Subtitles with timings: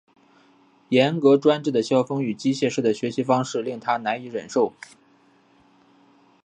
[0.89, 4.73] 严格专制的校风与机械式的学习方式令他难以忍受。